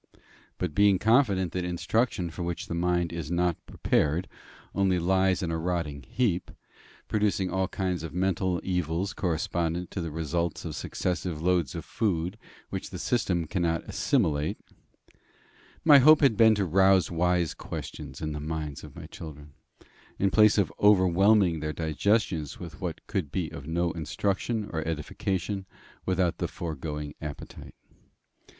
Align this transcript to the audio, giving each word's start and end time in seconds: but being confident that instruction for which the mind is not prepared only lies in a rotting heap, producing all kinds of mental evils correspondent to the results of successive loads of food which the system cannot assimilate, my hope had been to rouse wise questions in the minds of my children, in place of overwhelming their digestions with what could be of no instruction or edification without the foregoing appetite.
but 0.57 0.73
being 0.73 0.97
confident 0.97 1.51
that 1.51 1.63
instruction 1.63 2.31
for 2.31 2.41
which 2.41 2.65
the 2.65 2.73
mind 2.73 3.13
is 3.13 3.29
not 3.29 3.63
prepared 3.67 4.27
only 4.73 4.97
lies 4.97 5.43
in 5.43 5.51
a 5.51 5.57
rotting 5.59 6.01
heap, 6.01 6.49
producing 7.07 7.51
all 7.51 7.67
kinds 7.67 8.01
of 8.01 8.11
mental 8.11 8.59
evils 8.63 9.13
correspondent 9.13 9.91
to 9.91 10.01
the 10.01 10.09
results 10.09 10.65
of 10.65 10.75
successive 10.75 11.39
loads 11.39 11.75
of 11.75 11.85
food 11.85 12.39
which 12.71 12.89
the 12.89 12.97
system 12.97 13.45
cannot 13.45 13.83
assimilate, 13.83 14.57
my 15.85 15.99
hope 15.99 16.21
had 16.21 16.35
been 16.35 16.55
to 16.55 16.65
rouse 16.65 17.11
wise 17.11 17.53
questions 17.53 18.21
in 18.21 18.31
the 18.31 18.39
minds 18.39 18.83
of 18.83 18.95
my 18.95 19.05
children, 19.05 19.53
in 20.17 20.31
place 20.31 20.57
of 20.57 20.73
overwhelming 20.79 21.59
their 21.59 21.73
digestions 21.73 22.59
with 22.59 22.81
what 22.81 23.05
could 23.05 23.31
be 23.31 23.51
of 23.51 23.67
no 23.67 23.91
instruction 23.91 24.67
or 24.73 24.81
edification 24.87 25.67
without 26.07 26.39
the 26.39 26.47
foregoing 26.47 27.13
appetite. 27.21 27.75